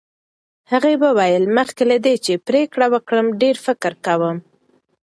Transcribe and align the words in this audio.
هغې 0.71 0.93
وویل، 1.03 1.43
مخکې 1.57 1.83
له 1.91 1.97
دې 2.05 2.15
چې 2.25 2.41
پرېکړه 2.47 2.85
وکړم 2.93 3.27
ډېر 3.41 3.55
فکر 3.65 3.91
کوم. 4.05 4.37